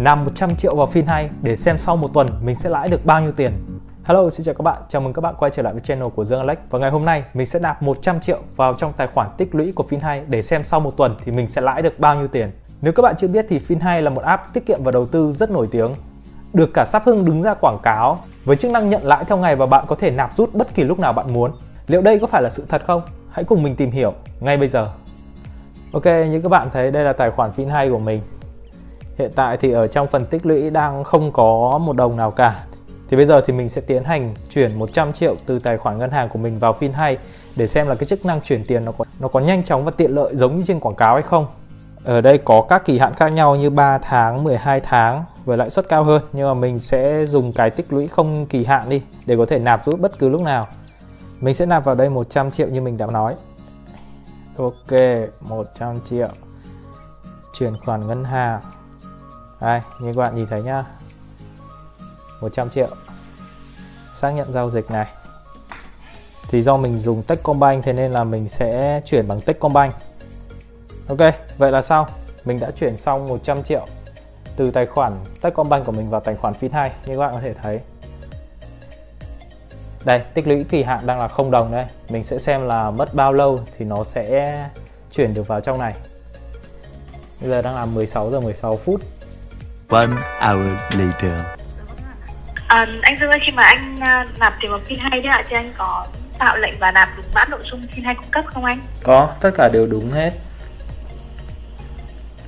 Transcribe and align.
Nạp 0.00 0.18
100 0.18 0.56
triệu 0.56 0.76
vào 0.76 0.86
phim 0.86 1.06
hay 1.06 1.30
để 1.42 1.56
xem 1.56 1.78
sau 1.78 1.96
một 1.96 2.14
tuần 2.14 2.28
mình 2.42 2.56
sẽ 2.56 2.68
lãi 2.68 2.88
được 2.88 3.06
bao 3.06 3.20
nhiêu 3.20 3.32
tiền. 3.32 3.52
Hello, 4.04 4.30
xin 4.30 4.44
chào 4.44 4.54
các 4.54 4.62
bạn. 4.62 4.82
Chào 4.88 5.02
mừng 5.02 5.12
các 5.12 5.20
bạn 5.20 5.34
quay 5.38 5.50
trở 5.50 5.62
lại 5.62 5.72
với 5.72 5.80
channel 5.80 6.08
của 6.08 6.24
Dương 6.24 6.38
Alex. 6.38 6.58
Và 6.70 6.78
ngày 6.78 6.90
hôm 6.90 7.04
nay 7.04 7.24
mình 7.34 7.46
sẽ 7.46 7.58
nạp 7.58 7.82
100 7.82 8.20
triệu 8.20 8.38
vào 8.56 8.74
trong 8.74 8.92
tài 8.92 9.06
khoản 9.06 9.28
tích 9.36 9.54
lũy 9.54 9.72
của 9.72 9.84
Fin2 9.90 10.22
để 10.28 10.42
xem 10.42 10.64
sau 10.64 10.80
một 10.80 10.96
tuần 10.96 11.16
thì 11.24 11.32
mình 11.32 11.48
sẽ 11.48 11.60
lãi 11.60 11.82
được 11.82 11.98
bao 11.98 12.16
nhiêu 12.16 12.28
tiền. 12.28 12.50
Nếu 12.80 12.92
các 12.92 13.02
bạn 13.02 13.14
chưa 13.18 13.28
biết 13.28 13.46
thì 13.48 13.60
Fin2 13.68 14.02
là 14.02 14.10
một 14.10 14.22
app 14.22 14.42
tiết 14.52 14.66
kiệm 14.66 14.84
và 14.84 14.92
đầu 14.92 15.06
tư 15.06 15.32
rất 15.32 15.50
nổi 15.50 15.68
tiếng. 15.70 15.94
Được 16.52 16.70
cả 16.74 16.84
sắp 16.84 17.02
hưng 17.04 17.24
đứng 17.24 17.42
ra 17.42 17.54
quảng 17.54 17.78
cáo 17.82 18.18
với 18.44 18.56
chức 18.56 18.70
năng 18.70 18.90
nhận 18.90 19.02
lãi 19.04 19.24
theo 19.24 19.38
ngày 19.38 19.56
và 19.56 19.66
bạn 19.66 19.84
có 19.88 19.94
thể 19.94 20.10
nạp 20.10 20.36
rút 20.36 20.54
bất 20.54 20.74
kỳ 20.74 20.84
lúc 20.84 20.98
nào 20.98 21.12
bạn 21.12 21.32
muốn. 21.32 21.52
Liệu 21.86 22.02
đây 22.02 22.18
có 22.18 22.26
phải 22.26 22.42
là 22.42 22.50
sự 22.50 22.66
thật 22.68 22.82
không? 22.86 23.02
Hãy 23.30 23.44
cùng 23.44 23.62
mình 23.62 23.76
tìm 23.76 23.90
hiểu 23.90 24.14
ngay 24.40 24.56
bây 24.56 24.68
giờ. 24.68 24.88
Ok, 25.92 26.04
như 26.04 26.40
các 26.42 26.48
bạn 26.48 26.68
thấy 26.72 26.90
đây 26.90 27.04
là 27.04 27.12
tài 27.12 27.30
khoản 27.30 27.50
Fin2 27.56 27.92
của 27.92 27.98
mình 27.98 28.20
Hiện 29.20 29.32
tại 29.34 29.56
thì 29.56 29.72
ở 29.72 29.86
trong 29.86 30.08
phần 30.08 30.26
tích 30.26 30.46
lũy 30.46 30.70
đang 30.70 31.04
không 31.04 31.32
có 31.32 31.78
một 31.82 31.96
đồng 31.96 32.16
nào 32.16 32.30
cả 32.30 32.64
thì 33.08 33.16
bây 33.16 33.26
giờ 33.26 33.40
thì 33.40 33.52
mình 33.52 33.68
sẽ 33.68 33.80
tiến 33.80 34.04
hành 34.04 34.34
chuyển 34.50 34.78
100 34.78 35.12
triệu 35.12 35.36
từ 35.46 35.58
tài 35.58 35.76
khoản 35.76 35.98
ngân 35.98 36.10
hàng 36.10 36.28
của 36.28 36.38
mình 36.38 36.58
vào 36.58 36.76
FinHay 36.80 37.16
để 37.56 37.66
xem 37.66 37.86
là 37.86 37.94
cái 37.94 38.04
chức 38.04 38.24
năng 38.24 38.40
chuyển 38.40 38.64
tiền 38.64 38.84
nó 38.84 38.92
có 38.92 39.04
nó 39.20 39.28
có 39.28 39.40
nhanh 39.40 39.64
chóng 39.64 39.84
và 39.84 39.90
tiện 39.96 40.14
lợi 40.14 40.36
giống 40.36 40.56
như 40.56 40.62
trên 40.66 40.80
quảng 40.80 40.94
cáo 40.94 41.14
hay 41.14 41.22
không. 41.22 41.46
Ở 42.04 42.20
đây 42.20 42.38
có 42.38 42.62
các 42.68 42.84
kỳ 42.84 42.98
hạn 42.98 43.14
khác 43.14 43.28
nhau 43.28 43.56
như 43.56 43.70
3 43.70 43.98
tháng, 43.98 44.44
12 44.44 44.80
tháng 44.80 45.24
với 45.44 45.56
lãi 45.56 45.70
suất 45.70 45.88
cao 45.88 46.04
hơn 46.04 46.22
nhưng 46.32 46.46
mà 46.48 46.54
mình 46.54 46.78
sẽ 46.78 47.26
dùng 47.26 47.52
cái 47.52 47.70
tích 47.70 47.92
lũy 47.92 48.08
không 48.08 48.46
kỳ 48.46 48.64
hạn 48.64 48.88
đi 48.88 49.02
để 49.26 49.36
có 49.36 49.46
thể 49.46 49.58
nạp 49.58 49.84
rút 49.84 50.00
bất 50.00 50.18
cứ 50.18 50.28
lúc 50.28 50.42
nào. 50.42 50.66
Mình 51.40 51.54
sẽ 51.54 51.66
nạp 51.66 51.84
vào 51.84 51.94
đây 51.94 52.08
100 52.08 52.50
triệu 52.50 52.68
như 52.68 52.80
mình 52.80 52.98
đã 52.98 53.06
nói. 53.06 53.34
Ok, 54.58 55.00
100 55.40 56.00
triệu. 56.04 56.28
Chuyển 57.58 57.76
khoản 57.84 58.06
ngân 58.06 58.24
hàng 58.24 58.60
đây, 59.60 59.80
như 60.00 60.12
các 60.12 60.18
bạn 60.18 60.34
nhìn 60.34 60.46
thấy 60.46 60.62
nhá. 60.62 60.84
100 62.40 62.70
triệu. 62.70 62.88
Xác 64.12 64.30
nhận 64.30 64.52
giao 64.52 64.70
dịch 64.70 64.90
này. 64.90 65.06
Thì 66.50 66.62
do 66.62 66.76
mình 66.76 66.96
dùng 66.96 67.22
Techcombank 67.22 67.84
Thế 67.84 67.92
nên 67.92 68.12
là 68.12 68.24
mình 68.24 68.48
sẽ 68.48 69.00
chuyển 69.04 69.28
bằng 69.28 69.40
Techcombank. 69.40 69.94
Ok, 71.08 71.18
vậy 71.58 71.72
là 71.72 71.82
xong 71.82 72.06
Mình 72.44 72.60
đã 72.60 72.70
chuyển 72.70 72.96
xong 72.96 73.28
100 73.28 73.62
triệu 73.62 73.86
Từ 74.56 74.70
tài 74.70 74.86
khoản 74.86 75.12
Techcombank 75.40 75.86
của 75.86 75.92
mình 75.92 76.10
vào 76.10 76.20
tài 76.20 76.34
khoản 76.34 76.54
Fin2 76.60 76.88
Như 77.06 77.16
các 77.16 77.18
bạn 77.18 77.34
có 77.34 77.40
thể 77.40 77.54
thấy. 77.54 77.80
Đây, 80.04 80.22
tích 80.34 80.48
lũy 80.48 80.64
kỳ 80.64 80.82
hạn 80.82 81.06
đang 81.06 81.18
là 81.18 81.28
không 81.28 81.50
đồng 81.50 81.72
đây 81.72 81.86
Mình 82.08 82.24
sẽ 82.24 82.38
xem 82.38 82.66
là 82.66 82.90
mất 82.90 83.14
bao 83.14 83.32
lâu 83.32 83.60
Thì 83.78 83.84
nó 83.84 84.04
sẽ 84.04 84.68
chuyển 85.10 85.34
được 85.34 85.48
vào 85.48 85.60
trong 85.60 85.78
này. 85.78 85.94
Bây 87.40 87.50
giờ 87.50 87.62
đang 87.62 87.74
là 87.74 87.86
16 87.86 88.30
giờ 88.30 88.40
16 88.40 88.76
phút. 88.76 89.00
One 89.90 90.10
hour 90.40 90.66
later. 90.90 91.32
À, 92.68 92.86
anh 93.02 93.16
Dương 93.20 93.30
ơi, 93.30 93.38
khi 93.46 93.52
mà 93.52 93.62
anh 93.62 93.98
uh, 93.98 94.38
nạp 94.38 94.54
tiền 94.60 94.70
vào 94.70 94.80
pin 94.88 94.98
hay 95.00 95.20
đấy 95.20 95.32
ạ, 95.32 95.42
thì 95.48 95.56
anh 95.56 95.72
có 95.78 96.06
tạo 96.38 96.56
lệnh 96.56 96.74
và 96.78 96.90
nạp 96.90 97.08
đúng 97.16 97.26
mã 97.34 97.44
nội 97.44 97.60
dung 97.64 97.86
pin 97.94 98.04
hay 98.04 98.14
cung 98.14 98.30
cấp 98.30 98.44
không 98.46 98.64
anh? 98.64 98.80
Có, 99.02 99.34
tất 99.40 99.50
cả 99.54 99.68
đều 99.72 99.86
đúng 99.86 100.12
hết. 100.12 100.32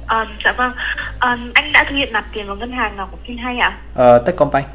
À, 0.06 0.26
dạ 0.44 0.52
vâng. 0.52 0.72
À, 1.18 1.38
anh 1.54 1.72
đã 1.72 1.84
thực 1.88 1.94
hiện 1.94 2.12
nạp 2.12 2.24
tiền 2.32 2.46
vào 2.46 2.56
ngân 2.56 2.72
hàng 2.72 2.96
nào 2.96 3.08
của 3.10 3.18
pin 3.26 3.38
hay 3.38 3.58
ạ? 3.58 3.78
Ờ, 3.94 4.18
Techcombank. 4.18 4.66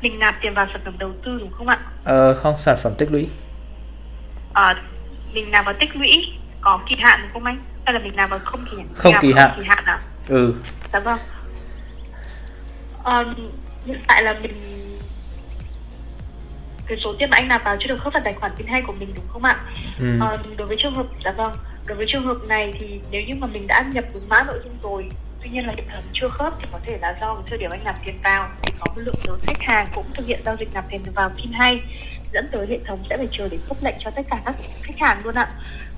Mình 0.00 0.18
nạp 0.18 0.34
tiền 0.42 0.54
vào 0.54 0.66
sản 0.72 0.80
phẩm 0.84 0.98
đầu 0.98 1.12
tư 1.24 1.38
đúng 1.40 1.52
không 1.52 1.68
ạ? 1.68 1.78
Ờ, 2.04 2.34
không, 2.34 2.58
sản 2.58 2.76
phẩm 2.82 2.94
tích 2.98 3.12
lũy. 3.12 3.28
À, 4.54 4.76
mình 5.34 5.50
nạp 5.50 5.64
vào 5.64 5.74
tích 5.74 5.96
lũy 5.96 6.32
có 6.60 6.80
kỳ 6.88 6.96
hạn 7.02 7.20
đúng 7.22 7.32
không 7.32 7.44
anh? 7.44 7.58
Hay 7.84 7.94
là 7.94 8.00
mình 8.00 8.16
nạp 8.16 8.30
vào 8.30 8.38
không 8.44 8.64
kỳ 8.70 8.76
hạn? 8.76 8.88
Không 8.94 9.14
kỳ 9.20 9.32
hạn. 9.32 9.50
Kỳ 9.56 9.62
hạn 9.66 9.84
à? 9.86 9.98
Ừ. 10.28 10.54
Dạ 10.92 11.00
vâng 11.00 11.18
um, 13.04 13.34
hiện 13.86 14.00
tại 14.06 14.22
là 14.22 14.34
mình 14.42 14.52
cái 16.86 16.98
số 17.04 17.14
tiền 17.18 17.30
mà 17.30 17.36
anh 17.36 17.48
nạp 17.48 17.64
vào 17.64 17.76
chưa 17.80 17.88
được 17.88 18.00
khớp 18.00 18.12
vào 18.12 18.22
tài 18.24 18.32
khoản 18.32 18.52
pin 18.56 18.66
hay 18.66 18.82
của 18.82 18.92
mình 18.92 19.12
đúng 19.14 19.28
không 19.28 19.44
ạ? 19.44 19.56
Ừ. 19.98 20.18
Um, 20.20 20.56
đối 20.56 20.66
với 20.66 20.76
trường 20.80 20.94
hợp 20.94 21.06
dạ 21.24 21.32
vâng, 21.32 21.56
đối 21.86 21.96
với 21.96 22.06
trường 22.08 22.26
hợp 22.26 22.36
này 22.48 22.72
thì 22.80 23.00
nếu 23.10 23.22
như 23.26 23.34
mà 23.34 23.46
mình 23.46 23.66
đã 23.66 23.84
nhập 23.92 24.04
đúng 24.14 24.28
mã 24.28 24.42
nội 24.42 24.60
dung 24.64 24.78
rồi 24.82 25.08
tuy 25.42 25.50
nhiên 25.50 25.66
là 25.66 25.72
hệ 25.76 25.82
thống 25.92 26.02
chưa 26.12 26.28
khớp 26.28 26.54
thì 26.60 26.66
có 26.72 26.78
thể 26.86 26.98
là 27.02 27.16
do 27.20 27.36
thời 27.46 27.58
điểm 27.58 27.70
anh 27.70 27.80
nạp 27.84 27.96
tiền 28.04 28.18
vào 28.24 28.48
thì 28.62 28.72
có 28.80 28.86
một 28.94 29.02
lượng 29.04 29.14
lớn 29.28 29.38
khách 29.46 29.60
hàng 29.60 29.86
cũng 29.94 30.06
thực 30.14 30.26
hiện 30.26 30.40
giao 30.44 30.56
dịch 30.60 30.74
nạp 30.74 30.84
tiền 30.90 31.02
vào 31.14 31.30
pin 31.36 31.52
hay 31.52 31.80
dẫn 32.32 32.48
tới 32.52 32.66
hệ 32.66 32.78
thống 32.86 33.04
sẽ 33.10 33.16
phải 33.16 33.28
chờ 33.32 33.48
để 33.50 33.58
khớp 33.68 33.76
lệnh 33.82 33.94
cho 33.98 34.10
tất 34.10 34.22
cả 34.30 34.40
các 34.44 34.54
khách 34.82 34.98
hàng 34.98 35.20
luôn 35.24 35.34
ạ 35.34 35.48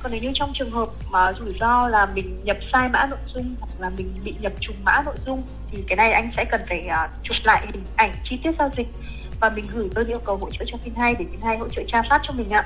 còn 0.03 0.13
nếu 0.13 0.21
như 0.21 0.31
trong 0.35 0.51
trường 0.55 0.71
hợp 0.71 0.89
mà 1.11 1.33
rủi 1.33 1.55
ro 1.61 1.89
là 1.89 2.07
mình 2.15 2.41
nhập 2.45 2.57
sai 2.73 2.89
mã 2.89 3.07
nội 3.11 3.19
dung 3.35 3.55
hoặc 3.61 3.71
là 3.79 3.91
mình 3.97 4.11
bị 4.25 4.35
nhập 4.41 4.53
trùng 4.61 4.77
mã 4.85 5.03
nội 5.05 5.15
dung 5.27 5.43
thì 5.71 5.79
cái 5.89 5.97
này 5.97 6.13
anh 6.13 6.31
sẽ 6.37 6.45
cần 6.45 6.61
phải 6.69 6.89
uh, 7.05 7.11
chụp 7.23 7.37
lại 7.45 7.67
hình 7.73 7.85
ảnh 7.97 8.13
chi 8.31 8.39
tiết 8.45 8.51
giao 8.59 8.71
dịch 8.77 8.89
và 9.41 9.51
mình 9.51 9.65
gửi 9.75 9.89
đơn 9.95 10.07
yêu 10.07 10.19
cầu 10.25 10.37
hỗ 10.37 10.51
trợ 10.51 10.65
cho 10.69 10.79
Fin2 10.85 11.15
để 11.19 11.25
Fin2 11.25 11.59
hỗ 11.59 11.69
trợ 11.69 11.83
tra 11.89 12.03
soát 12.09 12.21
cho 12.29 12.35
mình 12.35 12.51
ạ. 12.51 12.65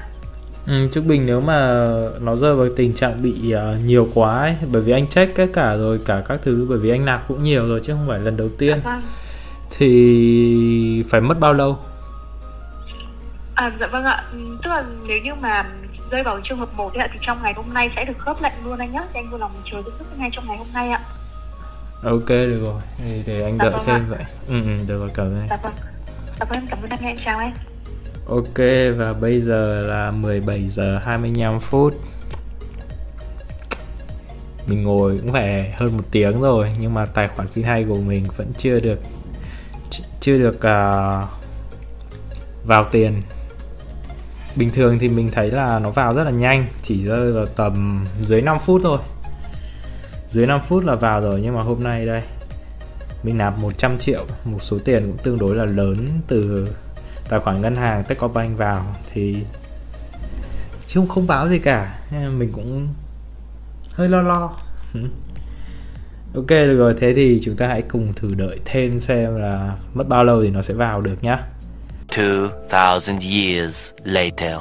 Ừ, 0.66 0.88
Trúc 0.92 1.04
Bình 1.04 1.26
nếu 1.26 1.40
mà 1.40 1.86
nó 2.20 2.36
rơi 2.36 2.54
vào 2.54 2.68
tình 2.76 2.94
trạng 2.94 3.22
bị 3.22 3.54
uh, 3.54 3.84
nhiều 3.84 4.08
quá 4.14 4.38
ấy, 4.38 4.56
bởi 4.72 4.82
vì 4.82 4.92
anh 4.92 5.06
check 5.08 5.36
tất 5.36 5.46
cả 5.52 5.76
rồi 5.76 6.00
cả 6.06 6.22
các 6.28 6.40
thứ 6.42 6.66
bởi 6.68 6.78
vì 6.78 6.90
anh 6.90 7.04
nạp 7.04 7.28
cũng 7.28 7.42
nhiều 7.42 7.68
rồi 7.68 7.80
chứ 7.82 7.92
không 7.92 8.08
phải 8.08 8.18
lần 8.18 8.36
đầu 8.36 8.48
tiên 8.58 8.80
vâng. 8.84 9.02
thì 9.70 11.04
phải 11.10 11.20
mất 11.20 11.40
bao 11.40 11.52
lâu? 11.52 11.78
À, 13.54 13.72
dạ 13.80 13.86
vâng 13.86 14.04
ạ, 14.04 14.24
tức 14.32 14.70
là 14.70 14.84
nếu 15.06 15.18
như 15.24 15.34
mà 15.42 15.66
rơi 16.10 16.22
vào 16.22 16.40
trường 16.44 16.58
hợp 16.58 16.74
một 16.76 16.92
thì 16.94 17.18
trong 17.26 17.42
ngày 17.42 17.52
hôm 17.56 17.74
nay 17.74 17.90
sẽ 17.96 18.04
được 18.04 18.18
khớp 18.18 18.42
lệnh 18.42 18.52
luôn 18.64 18.78
anh 18.78 18.92
nhé 18.92 19.02
thì 19.12 19.20
anh 19.20 19.30
vui 19.30 19.40
lòng 19.40 19.52
chờ 19.72 19.82
giúp 19.82 19.92
sức 19.98 20.04
ngay 20.18 20.30
trong 20.32 20.48
ngày 20.48 20.56
hôm 20.56 20.66
nay 20.74 20.90
ạ. 20.90 21.00
Ok 22.02 22.28
được 22.28 22.60
rồi. 22.64 22.80
Thì 22.98 23.22
để 23.26 23.42
anh 23.42 23.58
dạ 23.58 23.64
đợi 23.64 23.72
vâng 23.72 23.82
thêm 23.86 23.96
ạ. 23.96 24.06
vậy. 24.08 24.24
Ừ, 24.48 24.54
ừ 24.64 24.84
được 24.86 25.00
rồi 25.00 25.10
cảm 25.14 25.26
ơn 25.26 25.46
dạ 25.50 25.58
vâng. 25.62 25.72
Dạ 26.40 26.46
vâng 26.50 26.66
cảm 26.70 26.78
ơn 26.82 26.90
anh 26.90 27.04
em 27.04 27.16
chào 27.24 27.38
anh. 27.38 27.52
Ok 28.28 28.58
và 28.96 29.12
bây 29.12 29.40
giờ 29.40 29.82
là 29.86 30.10
17 30.10 30.68
giờ 30.68 30.98
25 31.04 31.60
phút. 31.60 31.94
Mình 34.66 34.82
ngồi 34.82 35.18
cũng 35.18 35.32
phải 35.32 35.70
hơn 35.76 35.96
một 35.96 36.04
tiếng 36.10 36.40
rồi 36.40 36.76
nhưng 36.80 36.94
mà 36.94 37.06
tài 37.06 37.28
khoản 37.28 37.48
phí 37.48 37.62
hay 37.62 37.84
của 37.84 37.98
mình 38.06 38.26
vẫn 38.36 38.52
chưa 38.56 38.80
được 38.80 39.00
chưa 40.20 40.38
được 40.38 40.56
uh, 40.56 41.28
vào 42.64 42.84
tiền 42.90 43.22
bình 44.60 44.70
thường 44.74 44.98
thì 44.98 45.08
mình 45.08 45.30
thấy 45.32 45.50
là 45.50 45.78
nó 45.78 45.90
vào 45.90 46.14
rất 46.14 46.24
là 46.24 46.30
nhanh 46.30 46.66
chỉ 46.82 47.04
rơi 47.04 47.32
vào 47.32 47.46
tầm 47.46 48.06
dưới 48.20 48.42
5 48.42 48.58
phút 48.64 48.80
thôi. 48.84 48.98
Dưới 50.28 50.46
5 50.46 50.60
phút 50.68 50.84
là 50.84 50.94
vào 50.94 51.20
rồi 51.20 51.40
nhưng 51.42 51.54
mà 51.54 51.62
hôm 51.62 51.82
nay 51.82 52.06
đây 52.06 52.22
mình 53.22 53.38
nạp 53.38 53.58
100 53.58 53.98
triệu 53.98 54.26
một 54.44 54.58
số 54.62 54.78
tiền 54.84 55.02
cũng 55.02 55.16
tương 55.22 55.38
đối 55.38 55.56
là 55.56 55.64
lớn 55.64 56.06
từ 56.26 56.68
tài 57.28 57.40
khoản 57.40 57.60
ngân 57.60 57.76
hàng 57.76 58.04
Techcombank 58.04 58.58
vào 58.58 58.86
thì 59.12 59.44
chứ 60.86 61.00
không, 61.00 61.08
không 61.08 61.26
báo 61.26 61.48
gì 61.48 61.58
cả 61.58 61.98
mình 62.12 62.52
cũng 62.52 62.88
hơi 63.92 64.08
lo 64.08 64.22
lo. 64.22 64.50
Ok 66.34 66.48
được 66.48 66.76
rồi 66.76 66.94
thế 66.98 67.14
thì 67.14 67.40
chúng 67.42 67.56
ta 67.56 67.66
hãy 67.68 67.82
cùng 67.82 68.12
thử 68.16 68.34
đợi 68.34 68.60
thêm 68.64 69.00
xem 69.00 69.36
là 69.36 69.76
mất 69.94 70.08
bao 70.08 70.24
lâu 70.24 70.42
thì 70.42 70.50
nó 70.50 70.62
sẽ 70.62 70.74
vào 70.74 71.00
được 71.00 71.24
nhá. 71.24 71.38
2000 72.10 73.18
years 73.18 73.92
later. 74.04 74.56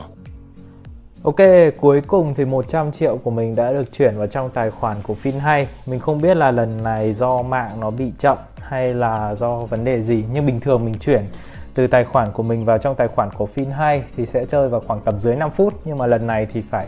Ok, 1.24 1.36
cuối 1.80 2.02
cùng 2.08 2.34
thì 2.36 2.46
100 2.46 2.92
triệu 2.92 3.18
của 3.18 3.32
mình 3.32 3.56
đã 3.56 3.72
được 3.72 3.92
chuyển 3.92 4.18
vào 4.18 4.28
trong 4.28 4.50
tài 4.50 4.72
khoản 4.72 4.98
của 5.04 5.16
FinHay. 5.24 5.66
Mình 5.86 6.00
không 6.00 6.22
biết 6.22 6.38
là 6.38 6.52
lần 6.52 6.84
này 6.84 7.14
do 7.14 7.42
mạng 7.42 7.80
nó 7.80 7.92
bị 7.92 8.12
chậm 8.18 8.38
hay 8.60 8.94
là 8.94 9.36
do 9.36 9.56
vấn 9.56 9.84
đề 9.84 10.02
gì 10.02 10.24
nhưng 10.32 10.46
bình 10.46 10.60
thường 10.60 10.86
mình 10.86 10.94
chuyển 11.00 11.26
từ 11.74 11.88
tài 11.88 12.06
khoản 12.06 12.32
của 12.32 12.44
mình 12.44 12.66
vào 12.66 12.78
trong 12.78 12.96
tài 12.96 13.08
khoản 13.08 13.30
của 13.38 13.48
FinHay 13.56 14.02
thì 14.18 14.26
sẽ 14.26 14.46
chơi 14.46 14.70
vào 14.70 14.82
khoảng 14.88 15.00
tầm 15.00 15.20
dưới 15.20 15.36
5 15.36 15.52
phút 15.52 15.74
nhưng 15.86 15.98
mà 15.98 16.08
lần 16.08 16.28
này 16.28 16.48
thì 16.54 16.62
phải 16.62 16.88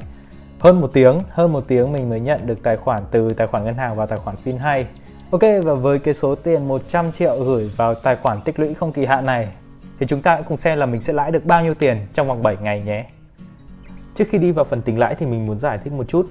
hơn 0.59 0.81
một 0.81 0.89
tiếng, 0.93 1.19
hơn 1.29 1.53
một 1.53 1.63
tiếng 1.67 1.91
mình 1.91 2.09
mới 2.09 2.19
nhận 2.19 2.39
được 2.45 2.63
tài 2.63 2.77
khoản 2.77 3.03
từ 3.11 3.33
tài 3.33 3.47
khoản 3.47 3.63
ngân 3.63 3.75
hàng 3.75 3.95
vào 3.95 4.07
tài 4.07 4.19
khoản 4.19 4.35
FinHay. 4.45 4.83
Ok 5.31 5.41
và 5.63 5.73
với 5.73 5.99
cái 5.99 6.13
số 6.13 6.35
tiền 6.35 6.67
100 6.67 7.11
triệu 7.11 7.43
gửi 7.43 7.71
vào 7.75 7.95
tài 7.95 8.15
khoản 8.15 8.41
tích 8.41 8.59
lũy 8.59 8.73
không 8.73 8.91
kỳ 8.91 9.05
hạn 9.05 9.25
này 9.25 9.47
thì 10.01 10.07
chúng 10.07 10.21
ta 10.21 10.41
cùng 10.41 10.57
xem 10.57 10.77
là 10.77 10.85
mình 10.85 11.01
sẽ 11.01 11.13
lãi 11.13 11.31
được 11.31 11.45
bao 11.45 11.63
nhiêu 11.63 11.73
tiền 11.73 11.97
trong 12.13 12.27
vòng 12.27 12.43
7 12.43 12.57
ngày 12.61 12.81
nhé. 12.85 13.05
Trước 14.15 14.25
khi 14.29 14.37
đi 14.37 14.51
vào 14.51 14.65
phần 14.65 14.81
tính 14.81 14.99
lãi 14.99 15.15
thì 15.15 15.25
mình 15.25 15.45
muốn 15.45 15.57
giải 15.57 15.77
thích 15.83 15.93
một 15.93 16.07
chút. 16.07 16.29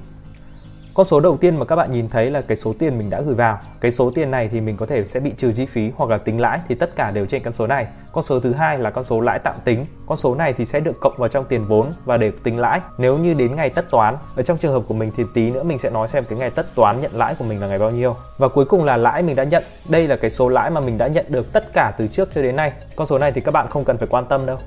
Con 0.95 1.07
số 1.07 1.21
đầu 1.21 1.37
tiên 1.37 1.57
mà 1.57 1.65
các 1.65 1.77
bạn 1.77 1.91
nhìn 1.91 2.09
thấy 2.09 2.31
là 2.31 2.41
cái 2.41 2.57
số 2.57 2.75
tiền 2.79 2.99
mình 2.99 3.11
đã 3.11 3.21
gửi 3.21 3.35
vào. 3.35 3.59
Cái 3.81 3.93
số 3.93 4.11
tiền 4.15 4.31
này 4.31 4.49
thì 4.49 4.61
mình 4.61 4.77
có 4.77 4.87
thể 4.87 5.05
sẽ 5.05 5.21
bị 5.21 5.33
trừ 5.37 5.53
chi 5.53 5.67
phí 5.67 5.91
hoặc 5.97 6.11
là 6.11 6.19
tính 6.19 6.41
lãi 6.41 6.59
thì 6.69 6.75
tất 6.75 6.97
cả 6.97 7.11
đều 7.11 7.27
trên 7.27 7.43
con 7.43 7.53
số 7.53 7.67
này. 7.67 7.87
Con 8.13 8.25
số 8.25 8.41
thứ 8.41 8.53
hai 8.53 8.79
là 8.79 8.91
con 8.91 9.05
số 9.05 9.21
lãi 9.21 9.39
tạm 9.39 9.55
tính. 9.65 9.85
Con 10.07 10.17
số 10.17 10.35
này 10.35 10.53
thì 10.53 10.65
sẽ 10.65 10.81
được 10.81 11.01
cộng 11.01 11.17
vào 11.17 11.29
trong 11.29 11.45
tiền 11.45 11.65
vốn 11.65 11.91
và 12.05 12.17
để 12.17 12.33
tính 12.43 12.59
lãi. 12.59 12.81
Nếu 12.99 13.19
như 13.19 13.35
đến 13.35 13.57
ngày 13.57 13.71
tất 13.71 13.91
toán, 13.91 14.17
ở 14.37 14.43
trong 14.43 14.59
trường 14.59 14.73
hợp 14.73 14.83
của 14.89 14.95
mình 14.95 15.11
thì 15.17 15.25
tí 15.35 15.51
nữa 15.51 15.63
mình 15.63 15.79
sẽ 15.79 15.91
nói 15.91 16.09
xem 16.09 16.25
cái 16.29 16.39
ngày 16.39 16.51
tất 16.51 16.75
toán 16.75 17.01
nhận 17.01 17.13
lãi 17.15 17.35
của 17.35 17.45
mình 17.45 17.61
là 17.61 17.67
ngày 17.67 17.79
bao 17.79 17.91
nhiêu. 17.91 18.17
Và 18.39 18.49
cuối 18.49 18.65
cùng 18.65 18.85
là 18.85 18.97
lãi 18.97 19.23
mình 19.23 19.37
đã 19.37 19.45
nhận. 19.45 19.65
Đây 19.89 20.09
là 20.09 20.17
cái 20.17 20.31
số 20.31 20.49
lãi 20.49 20.71
mà 20.71 20.81
mình 20.81 20.99
đã 20.99 21.07
nhận 21.07 21.27
được 21.29 21.53
tất 21.53 21.73
cả 21.73 21.93
từ 21.99 22.09
trước 22.09 22.29
cho 22.35 22.43
đến 22.43 22.57
nay. 22.57 22.73
Con 22.97 23.07
số 23.07 23.19
này 23.19 23.33
thì 23.33 23.41
các 23.41 23.51
bạn 23.51 23.67
không 23.69 23.85
cần 23.85 23.99
phải 23.99 24.09
quan 24.11 24.25
tâm 24.25 24.47
đâu. 24.47 24.59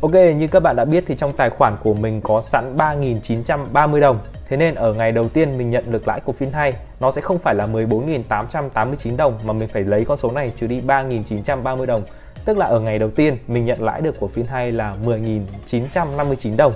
Ok, 0.00 0.12
như 0.12 0.48
các 0.50 0.62
bạn 0.62 0.76
đã 0.76 0.84
biết 0.84 1.04
thì 1.06 1.14
trong 1.14 1.32
tài 1.32 1.50
khoản 1.50 1.76
của 1.82 1.94
mình 1.94 2.20
có 2.20 2.40
sẵn 2.40 2.76
3.930 2.76 4.00
đồng 4.00 4.18
Thế 4.50 4.56
nên 4.56 4.74
ở 4.74 4.94
ngày 4.94 5.12
đầu 5.12 5.28
tiên 5.28 5.58
mình 5.58 5.70
nhận 5.70 5.84
được 5.92 6.08
lãi 6.08 6.20
của 6.20 6.34
FinHay 6.38 6.72
nó 7.00 7.10
sẽ 7.10 7.20
không 7.20 7.38
phải 7.38 7.54
là 7.54 7.66
14.889 7.66 9.16
đồng 9.16 9.38
mà 9.44 9.52
mình 9.52 9.68
phải 9.68 9.82
lấy 9.82 10.04
con 10.04 10.16
số 10.16 10.32
này 10.32 10.52
trừ 10.56 10.66
đi 10.66 10.80
3.930 10.80 11.86
đồng. 11.86 12.02
Tức 12.44 12.58
là 12.58 12.66
ở 12.66 12.80
ngày 12.80 12.98
đầu 12.98 13.10
tiên 13.10 13.36
mình 13.48 13.64
nhận 13.64 13.82
lãi 13.82 14.00
được 14.00 14.20
của 14.20 14.28
FinHay 14.34 14.76
là 14.76 14.96
10.959 15.04 16.56
đồng. 16.56 16.72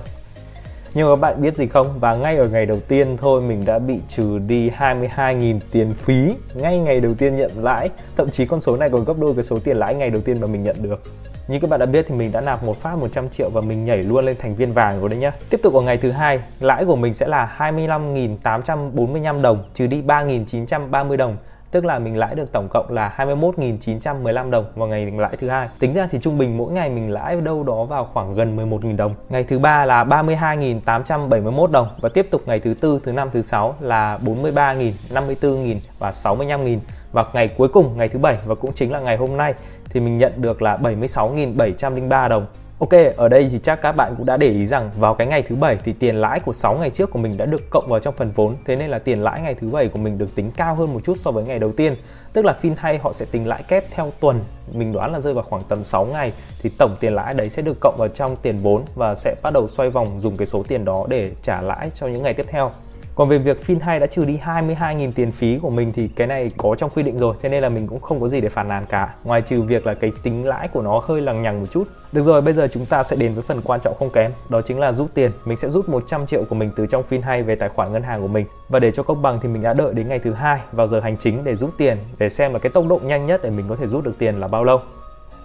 Nhưng 0.94 1.08
các 1.08 1.16
bạn 1.16 1.42
biết 1.42 1.56
gì 1.56 1.66
không? 1.66 2.00
Và 2.00 2.14
ngay 2.14 2.36
ở 2.36 2.48
ngày 2.48 2.66
đầu 2.66 2.80
tiên 2.88 3.16
thôi 3.16 3.42
mình 3.42 3.64
đã 3.64 3.78
bị 3.78 3.98
trừ 4.08 4.38
đi 4.38 4.70
22.000 4.70 5.60
tiền 5.70 5.94
phí 5.94 6.34
ngay 6.54 6.78
ngày 6.78 7.00
đầu 7.00 7.14
tiên 7.14 7.36
nhận 7.36 7.50
lãi. 7.56 7.88
Thậm 8.16 8.30
chí 8.30 8.46
con 8.46 8.60
số 8.60 8.76
này 8.76 8.90
còn 8.90 9.04
gấp 9.04 9.18
đôi 9.18 9.34
cái 9.34 9.42
số 9.42 9.58
tiền 9.58 9.76
lãi 9.76 9.94
ngày 9.94 10.10
đầu 10.10 10.20
tiên 10.20 10.40
mà 10.40 10.46
mình 10.46 10.64
nhận 10.64 10.76
được. 10.82 11.02
Như 11.48 11.58
các 11.60 11.70
bạn 11.70 11.80
đã 11.80 11.86
biết 11.86 12.04
thì 12.08 12.14
mình 12.14 12.32
đã 12.32 12.40
nạp 12.40 12.62
một 12.62 12.76
phát 12.76 12.98
100 12.98 13.28
triệu 13.28 13.50
và 13.50 13.60
mình 13.60 13.84
nhảy 13.84 14.02
luôn 14.02 14.24
lên 14.24 14.36
thành 14.38 14.54
viên 14.54 14.72
vàng 14.72 15.00
rồi 15.00 15.08
đấy 15.08 15.18
nhá. 15.18 15.32
Tiếp 15.50 15.60
tục 15.62 15.74
ở 15.74 15.80
ngày 15.80 15.96
thứ 15.96 16.10
hai, 16.10 16.40
lãi 16.60 16.84
của 16.84 16.96
mình 16.96 17.14
sẽ 17.14 17.28
là 17.28 17.56
25.845 17.58 19.42
đồng 19.42 19.64
trừ 19.74 19.86
đi 19.86 20.02
3.930 20.02 21.16
đồng 21.16 21.36
tức 21.74 21.84
là 21.84 21.98
mình 21.98 22.16
lãi 22.16 22.34
được 22.34 22.52
tổng 22.52 22.68
cộng 22.70 22.92
là 22.92 23.14
21.915 23.16 24.50
đồng 24.50 24.64
vào 24.74 24.88
ngày 24.88 25.04
mình 25.04 25.18
lãi 25.18 25.36
thứ 25.40 25.48
hai. 25.48 25.68
Tính 25.78 25.94
ra 25.94 26.08
thì 26.10 26.18
trung 26.22 26.38
bình 26.38 26.56
mỗi 26.56 26.72
ngày 26.72 26.90
mình 26.90 27.12
lãi 27.12 27.36
đâu 27.36 27.62
đó 27.62 27.84
vào 27.84 28.08
khoảng 28.12 28.34
gần 28.34 28.56
11.000 28.56 28.96
đồng. 28.96 29.14
Ngày 29.28 29.44
thứ 29.44 29.58
ba 29.58 29.84
là 29.84 30.04
32.871 30.04 31.66
đồng 31.66 31.88
và 32.00 32.08
tiếp 32.08 32.28
tục 32.30 32.42
ngày 32.46 32.60
thứ 32.60 32.74
tư, 32.74 33.00
thứ 33.04 33.12
năm, 33.12 33.30
thứ 33.32 33.42
sáu 33.42 33.74
là 33.80 34.18
43.000, 34.24 34.92
54.000 35.10 35.76
và 35.98 36.10
65.000 36.10 36.78
và 37.12 37.24
ngày 37.32 37.48
cuối 37.48 37.68
cùng 37.68 37.96
ngày 37.96 38.08
thứ 38.08 38.18
bảy 38.18 38.38
và 38.46 38.54
cũng 38.54 38.72
chính 38.72 38.92
là 38.92 39.00
ngày 39.00 39.16
hôm 39.16 39.36
nay 39.36 39.54
thì 39.94 40.00
mình 40.00 40.18
nhận 40.18 40.32
được 40.36 40.62
là 40.62 40.76
76.703 40.76 42.28
đồng 42.28 42.46
Ok, 42.78 42.90
ở 43.16 43.28
đây 43.28 43.48
thì 43.52 43.58
chắc 43.58 43.80
các 43.80 43.92
bạn 43.92 44.14
cũng 44.16 44.26
đã 44.26 44.36
để 44.36 44.48
ý 44.48 44.66
rằng 44.66 44.90
vào 44.98 45.14
cái 45.14 45.26
ngày 45.26 45.42
thứ 45.42 45.56
bảy 45.56 45.78
thì 45.84 45.92
tiền 45.92 46.16
lãi 46.16 46.40
của 46.40 46.52
6 46.52 46.76
ngày 46.78 46.90
trước 46.90 47.10
của 47.10 47.18
mình 47.18 47.36
đã 47.36 47.46
được 47.46 47.70
cộng 47.70 47.88
vào 47.88 48.00
trong 48.00 48.14
phần 48.16 48.30
vốn. 48.34 48.54
Thế 48.64 48.76
nên 48.76 48.90
là 48.90 48.98
tiền 48.98 49.22
lãi 49.22 49.40
ngày 49.40 49.54
thứ 49.54 49.68
bảy 49.68 49.88
của 49.88 49.98
mình 49.98 50.18
được 50.18 50.34
tính 50.34 50.50
cao 50.56 50.74
hơn 50.74 50.92
một 50.92 51.04
chút 51.04 51.16
so 51.16 51.30
với 51.30 51.44
ngày 51.44 51.58
đầu 51.58 51.72
tiên. 51.72 51.96
Tức 52.32 52.44
là 52.44 52.56
FinHay 52.62 52.98
họ 53.02 53.12
sẽ 53.12 53.26
tính 53.30 53.48
lãi 53.48 53.62
kép 53.62 53.84
theo 53.90 54.12
tuần. 54.20 54.40
Mình 54.72 54.92
đoán 54.92 55.12
là 55.12 55.20
rơi 55.20 55.34
vào 55.34 55.44
khoảng 55.44 55.62
tầm 55.68 55.84
6 55.84 56.04
ngày 56.04 56.32
thì 56.62 56.70
tổng 56.78 56.96
tiền 57.00 57.14
lãi 57.14 57.34
đấy 57.34 57.48
sẽ 57.48 57.62
được 57.62 57.80
cộng 57.80 57.96
vào 57.98 58.08
trong 58.08 58.36
tiền 58.36 58.56
vốn 58.56 58.82
và 58.94 59.14
sẽ 59.14 59.34
bắt 59.42 59.52
đầu 59.52 59.68
xoay 59.68 59.90
vòng 59.90 60.20
dùng 60.20 60.36
cái 60.36 60.46
số 60.46 60.62
tiền 60.68 60.84
đó 60.84 61.06
để 61.08 61.30
trả 61.42 61.62
lãi 61.62 61.90
cho 61.94 62.06
những 62.06 62.22
ngày 62.22 62.34
tiếp 62.34 62.46
theo. 62.48 62.70
Còn 63.14 63.28
về 63.28 63.38
việc 63.38 63.60
Fin2 63.66 64.00
đã 64.00 64.06
trừ 64.06 64.24
đi 64.24 64.38
22.000 64.44 65.12
tiền 65.14 65.32
phí 65.32 65.58
của 65.62 65.70
mình 65.70 65.92
thì 65.92 66.08
cái 66.08 66.26
này 66.26 66.50
có 66.56 66.74
trong 66.74 66.90
quy 66.90 67.02
định 67.02 67.18
rồi, 67.18 67.36
Thế 67.42 67.48
nên 67.48 67.62
là 67.62 67.68
mình 67.68 67.86
cũng 67.86 68.00
không 68.00 68.20
có 68.20 68.28
gì 68.28 68.40
để 68.40 68.48
phản 68.48 68.68
nàn 68.68 68.86
cả. 68.88 69.14
Ngoài 69.24 69.42
trừ 69.42 69.62
việc 69.62 69.86
là 69.86 69.94
cái 69.94 70.12
tính 70.22 70.46
lãi 70.46 70.68
của 70.68 70.82
nó 70.82 71.02
hơi 71.06 71.22
lằng 71.22 71.42
nhằng 71.42 71.60
một 71.60 71.66
chút. 71.70 71.84
Được 72.12 72.22
rồi, 72.22 72.40
bây 72.40 72.54
giờ 72.54 72.68
chúng 72.72 72.86
ta 72.86 73.02
sẽ 73.02 73.16
đến 73.16 73.34
với 73.34 73.42
phần 73.42 73.60
quan 73.64 73.80
trọng 73.80 73.94
không 73.98 74.10
kém, 74.10 74.32
Đó 74.48 74.60
chính 74.62 74.80
là 74.80 74.92
rút 74.92 75.14
tiền. 75.14 75.32
Mình 75.44 75.56
sẽ 75.56 75.68
rút 75.68 75.88
100 75.88 76.26
triệu 76.26 76.44
của 76.44 76.54
mình 76.54 76.70
từ 76.76 76.86
trong 76.86 77.02
Fin2 77.10 77.44
về 77.44 77.54
tài 77.54 77.68
khoản 77.68 77.92
ngân 77.92 78.02
hàng 78.02 78.20
của 78.22 78.28
mình. 78.28 78.46
Và 78.68 78.80
để 78.80 78.90
cho 78.90 79.02
công 79.02 79.22
bằng 79.22 79.38
thì 79.42 79.48
mình 79.48 79.62
đã 79.62 79.74
đợi 79.74 79.94
đến 79.94 80.08
ngày 80.08 80.18
thứ 80.18 80.32
hai 80.32 80.60
vào 80.72 80.88
giờ 80.88 81.00
hành 81.00 81.16
chính 81.16 81.44
để 81.44 81.54
rút 81.54 81.70
tiền, 81.78 81.96
Để 82.18 82.30
xem 82.30 82.52
là 82.52 82.58
cái 82.58 82.70
tốc 82.70 82.84
độ 82.88 83.00
nhanh 83.04 83.26
nhất 83.26 83.40
để 83.42 83.50
mình 83.50 83.66
có 83.68 83.76
thể 83.76 83.86
rút 83.86 84.04
được 84.04 84.18
tiền 84.18 84.40
là 84.40 84.48
bao 84.48 84.64
lâu. 84.64 84.80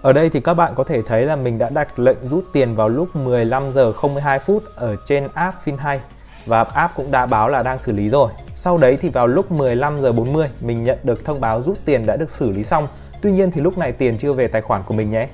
Ở 0.02 0.12
đây 0.12 0.30
thì 0.30 0.40
các 0.40 0.54
bạn 0.54 0.72
có 0.74 0.84
thể 0.84 1.02
thấy 1.02 1.26
là 1.26 1.36
mình 1.36 1.58
đã 1.58 1.70
đặt 1.70 1.98
lệnh 1.98 2.16
rút 2.22 2.44
tiền 2.52 2.74
vào 2.74 2.88
lúc 2.88 3.16
15 3.16 3.70
giờ 3.70 3.92
02 4.14 4.38
phút 4.38 4.62
ở 4.76 4.96
trên 5.04 5.28
app 5.34 5.56
Fin2 5.64 5.98
và 6.46 6.64
app 6.64 6.94
cũng 6.96 7.10
đã 7.10 7.26
báo 7.26 7.48
là 7.48 7.62
đang 7.62 7.78
xử 7.78 7.92
lý 7.92 8.08
rồi. 8.08 8.32
Sau 8.54 8.78
đấy 8.78 8.98
thì 9.00 9.08
vào 9.08 9.26
lúc 9.26 9.52
15 9.52 10.02
giờ 10.02 10.12
40 10.12 10.48
mình 10.60 10.84
nhận 10.84 10.98
được 11.02 11.24
thông 11.24 11.40
báo 11.40 11.62
rút 11.62 11.78
tiền 11.84 12.06
đã 12.06 12.16
được 12.16 12.30
xử 12.30 12.50
lý 12.50 12.64
xong. 12.64 12.88
Tuy 13.22 13.32
nhiên 13.32 13.50
thì 13.50 13.60
lúc 13.60 13.78
này 13.78 13.92
tiền 13.92 14.18
chưa 14.18 14.32
về 14.32 14.48
tài 14.48 14.62
khoản 14.62 14.82
của 14.86 14.94
mình 14.94 15.10
nhé. 15.10 15.28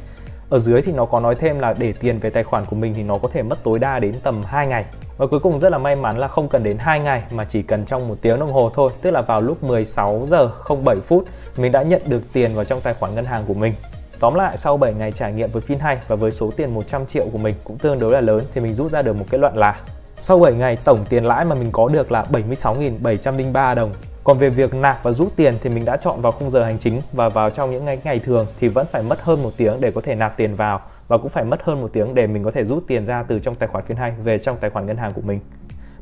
Ở 0.51 0.59
dưới 0.59 0.83
thì 0.83 0.93
nó 0.93 1.05
có 1.05 1.21
nói 1.21 1.35
thêm 1.35 1.59
là 1.59 1.75
để 1.79 1.93
tiền 1.93 2.19
về 2.19 2.31
tài 2.31 2.45
khoản 2.45 2.65
của 2.65 2.77
mình 2.77 2.95
thì 2.95 3.03
nó 3.03 3.19
có 3.19 3.29
thể 3.33 3.43
mất 3.43 3.65
tối 3.65 3.79
đa 3.79 3.99
đến 3.99 4.15
tầm 4.23 4.43
2 4.43 4.67
ngày. 4.67 4.85
Và 5.17 5.27
cuối 5.27 5.41
cùng 5.41 5.59
rất 5.59 5.73
là 5.73 5.79
may 5.79 5.97
mắn 5.97 6.19
là 6.19 6.29
không 6.29 6.49
cần 6.49 6.63
đến 6.63 6.79
2 6.79 7.01
ngày 7.01 7.23
mà 7.31 7.45
chỉ 7.45 7.63
cần 7.63 7.85
trong 7.85 8.09
một 8.09 8.17
tiếng 8.23 8.39
đồng 8.39 8.53
hồ 8.53 8.71
thôi, 8.75 8.91
tức 9.03 9.11
là 9.11 9.23
vào 9.23 9.41
lúc 9.41 9.63
16 9.63 10.25
giờ 10.27 10.51
07 10.85 10.97
phút 10.97 11.25
mình 11.57 11.73
đã 11.73 11.83
nhận 11.83 12.03
được 12.07 12.23
tiền 12.33 12.55
vào 12.55 12.65
trong 12.65 12.81
tài 12.81 12.95
khoản 12.95 13.15
ngân 13.15 13.25
hàng 13.25 13.45
của 13.49 13.55
mình. 13.55 13.75
Tóm 14.21 14.35
lại 14.35 14.59
sau 14.59 14.77
7 14.77 14.95
ngày 14.95 15.13
trải 15.13 15.33
nghiệm 15.33 15.51
với 15.53 15.63
FinHay 15.69 15.97
và 16.09 16.17
với 16.17 16.33
số 16.33 16.51
tiền 16.57 16.75
100 16.75 17.07
triệu 17.07 17.27
của 17.33 17.39
mình 17.39 17.55
cũng 17.65 17.79
tương 17.79 17.99
đối 17.99 18.13
là 18.13 18.21
lớn 18.21 18.45
thì 18.55 18.61
mình 18.61 18.73
rút 18.73 18.93
ra 18.93 19.03
được 19.03 19.17
một 19.17 19.25
kết 19.31 19.39
luận 19.39 19.57
là 19.57 19.81
sau 20.21 20.39
7 20.39 20.53
ngày 20.53 20.79
tổng 20.85 21.05
tiền 21.09 21.25
lãi 21.25 21.45
mà 21.45 21.55
mình 21.55 21.73
có 21.73 21.89
được 21.89 22.13
là 22.13 22.27
76.703 22.33 23.75
đồng. 23.75 23.93
Còn 24.25 24.39
về 24.39 24.51
việc 24.51 24.75
nạp 24.75 25.03
và 25.03 25.13
rút 25.13 25.37
tiền 25.37 25.55
thì 25.63 25.71
mình 25.71 25.85
đã 25.85 25.97
chọn 25.97 26.21
vào 26.21 26.33
khung 26.33 26.51
giờ 26.51 26.65
hành 26.65 26.79
chính 26.79 27.01
và 27.13 27.29
vào 27.29 27.51
trong 27.51 27.71
những 27.71 27.85
ngày, 27.85 27.99
ngày 28.05 28.19
thường 28.19 28.47
thì 28.61 28.69
vẫn 28.69 28.87
phải 28.93 29.03
mất 29.03 29.21
hơn 29.21 29.43
một 29.43 29.51
tiếng 29.57 29.81
để 29.81 29.91
có 29.91 30.01
thể 30.01 30.15
nạp 30.15 30.37
tiền 30.37 30.55
vào 30.55 30.81
và 31.09 31.19
cũng 31.19 31.29
phải 31.29 31.45
mất 31.45 31.63
hơn 31.63 31.81
một 31.81 31.93
tiếng 31.93 32.15
để 32.15 32.27
mình 32.27 32.45
có 32.45 32.51
thể 32.51 32.65
rút 32.65 32.85
tiền 32.87 33.05
ra 33.05 33.23
từ 33.23 33.39
trong 33.39 33.55
tài 33.55 33.69
khoản 33.69 33.85
phiên 33.85 33.97
hành 33.97 34.25
về 34.25 34.39
trong 34.39 34.57
tài 34.61 34.71
khoản 34.71 34.87
ngân 34.87 34.97
hàng 34.97 35.13
của 35.13 35.21
mình. 35.21 35.41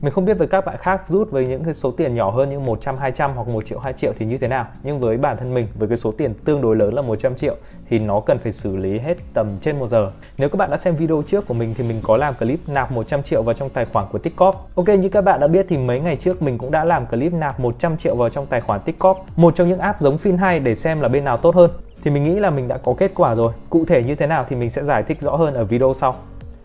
Mình 0.01 0.13
không 0.13 0.25
biết 0.25 0.39
với 0.39 0.49
các 0.49 0.65
bạn 0.65 0.77
khác 0.77 1.03
rút 1.09 1.31
với 1.31 1.47
những 1.47 1.65
cái 1.65 1.75
số 1.75 1.91
tiền 1.91 2.15
nhỏ 2.15 2.31
hơn 2.31 2.51
như 2.51 2.61
100, 2.61 2.97
200 2.97 3.31
hoặc 3.35 3.49
1 3.49 3.65
triệu, 3.65 3.79
2 3.79 3.93
triệu 3.93 4.13
thì 4.19 4.27
như 4.27 4.39
thế 4.39 4.49
nào. 4.49 4.67
Nhưng 4.83 5.01
với 5.01 5.17
bản 5.17 5.37
thân 5.37 5.55
mình 5.55 5.67
với 5.79 5.89
cái 5.89 5.97
số 5.97 6.11
tiền 6.11 6.35
tương 6.45 6.61
đối 6.61 6.77
lớn 6.77 6.95
là 6.95 7.03
100 7.03 7.35
triệu 7.35 7.57
thì 7.91 7.99
nó 7.99 8.21
cần 8.21 8.39
phải 8.39 8.53
xử 8.53 8.77
lý 8.77 8.99
hết 8.99 9.17
tầm 9.35 9.49
trên 9.61 9.79
1 9.79 9.89
giờ. 9.89 10.11
Nếu 10.39 10.49
các 10.49 10.57
bạn 10.57 10.71
đã 10.71 10.77
xem 10.77 10.97
video 10.97 11.23
trước 11.27 11.47
của 11.47 11.55
mình 11.55 11.75
thì 11.79 11.85
mình 11.85 12.01
có 12.03 12.17
làm 12.17 12.35
clip 12.35 12.61
nạp 12.67 12.93
100 12.93 13.23
triệu 13.23 13.43
vào 13.43 13.55
trong 13.55 13.69
tài 13.69 13.85
khoản 13.85 14.07
của 14.13 14.19
Tikop. 14.19 14.57
Ok 14.75 14.89
như 14.89 15.09
các 15.09 15.21
bạn 15.21 15.41
đã 15.41 15.47
biết 15.47 15.67
thì 15.69 15.79
mấy 15.79 16.01
ngày 16.01 16.17
trước 16.17 16.43
mình 16.43 16.59
cũng 16.59 16.71
đã 16.71 16.85
làm 16.85 17.07
clip 17.07 17.33
nạp 17.33 17.61
100 17.61 17.97
triệu 17.97 18.17
vào 18.17 18.29
trong 18.29 18.47
tài 18.47 18.61
khoản 18.61 18.81
Tikop, 18.81 19.17
một 19.37 19.55
trong 19.55 19.69
những 19.69 19.79
app 19.79 20.01
giống 20.01 20.17
Fin2 20.17 20.63
để 20.63 20.75
xem 20.75 21.01
là 21.01 21.09
bên 21.09 21.25
nào 21.25 21.37
tốt 21.37 21.55
hơn. 21.55 21.71
Thì 22.05 22.11
mình 22.11 22.25
nghĩ 22.25 22.41
là 22.41 22.51
mình 22.51 22.69
đã 22.69 22.79
có 22.79 22.95
kết 22.99 23.13
quả 23.15 23.35
rồi. 23.35 23.53
Cụ 23.71 23.85
thể 23.85 24.03
như 24.03 24.15
thế 24.15 24.27
nào 24.27 24.47
thì 24.49 24.57
mình 24.57 24.71
sẽ 24.71 24.85
giải 24.85 25.03
thích 25.03 25.21
rõ 25.21 25.37
hơn 25.37 25.55
ở 25.55 25.65
video 25.65 25.95
sau. 25.95 26.15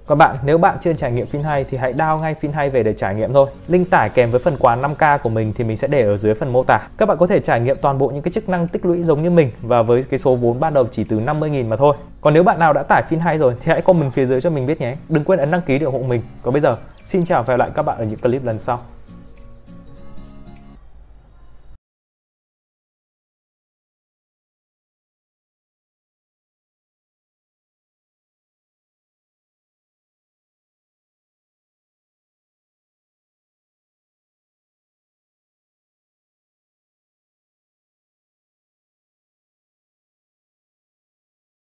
Còn 0.09 0.17
bạn, 0.17 0.37
nếu 0.43 0.57
bạn 0.57 0.77
chưa 0.81 0.93
trải 0.93 1.11
nghiệm 1.11 1.27
FinHay 1.31 1.63
thì 1.69 1.77
hãy 1.77 1.93
download 1.93 2.19
ngay 2.19 2.35
FinHay 2.41 2.69
về 2.69 2.83
để 2.83 2.93
trải 2.93 3.15
nghiệm 3.15 3.33
thôi. 3.33 3.49
Link 3.67 3.89
tải 3.89 4.09
kèm 4.09 4.31
với 4.31 4.39
phần 4.39 4.55
quà 4.59 4.75
5K 4.75 5.17
của 5.17 5.29
mình 5.29 5.53
thì 5.53 5.63
mình 5.63 5.77
sẽ 5.77 5.87
để 5.87 6.05
ở 6.05 6.17
dưới 6.17 6.33
phần 6.33 6.53
mô 6.53 6.63
tả. 6.63 6.87
Các 6.97 7.05
bạn 7.05 7.17
có 7.17 7.27
thể 7.27 7.39
trải 7.39 7.59
nghiệm 7.59 7.77
toàn 7.81 7.97
bộ 7.97 8.09
những 8.09 8.21
cái 8.21 8.31
chức 8.31 8.49
năng 8.49 8.67
tích 8.67 8.85
lũy 8.85 9.03
giống 9.03 9.23
như 9.23 9.29
mình 9.29 9.51
và 9.61 9.81
với 9.81 10.03
cái 10.03 10.19
số 10.19 10.35
vốn 10.35 10.59
ban 10.59 10.73
đầu 10.73 10.85
chỉ 10.91 11.03
từ 11.03 11.19
50.000 11.19 11.65
mà 11.65 11.75
thôi. 11.75 11.95
Còn 12.21 12.33
nếu 12.33 12.43
bạn 12.43 12.59
nào 12.59 12.73
đã 12.73 12.83
tải 12.83 13.03
FinHay 13.09 13.37
rồi 13.37 13.53
thì 13.59 13.71
hãy 13.71 13.81
comment 13.81 14.13
phía 14.13 14.25
dưới 14.25 14.41
cho 14.41 14.49
mình 14.49 14.67
biết 14.67 14.81
nhé. 14.81 14.95
Đừng 15.09 15.23
quên 15.23 15.39
ấn 15.39 15.51
đăng 15.51 15.61
ký 15.61 15.79
để 15.79 15.85
ủng 15.85 16.01
hộ 16.01 16.07
mình. 16.07 16.21
Còn 16.43 16.53
bây 16.53 16.61
giờ, 16.61 16.77
xin 17.05 17.23
chào 17.23 17.43
và 17.43 17.53
hẹn 17.53 17.57
gặp 17.57 17.65
lại 17.65 17.71
các 17.75 17.83
bạn 17.83 17.97
ở 17.97 18.05
những 18.05 18.19
clip 18.19 18.45
lần 18.45 18.57
sau. 18.57 18.79